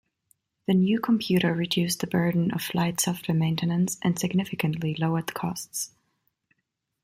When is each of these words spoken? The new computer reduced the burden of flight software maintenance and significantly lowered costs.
The 0.65 0.73
new 0.73 0.99
computer 0.99 1.53
reduced 1.53 1.99
the 1.99 2.07
burden 2.07 2.49
of 2.53 2.63
flight 2.63 2.99
software 2.99 3.37
maintenance 3.37 3.99
and 4.01 4.17
significantly 4.17 4.95
lowered 4.95 5.31
costs. 5.35 5.91